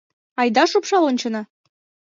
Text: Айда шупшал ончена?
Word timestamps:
Айда 0.39 0.63
шупшал 0.71 1.03
ончена? 1.09 1.41